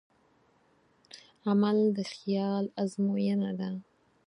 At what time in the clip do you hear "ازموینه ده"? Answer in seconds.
2.81-3.69